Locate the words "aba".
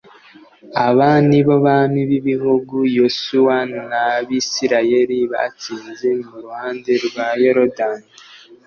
0.85-1.09